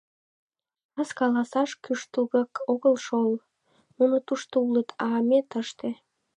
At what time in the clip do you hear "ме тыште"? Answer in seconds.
5.27-5.89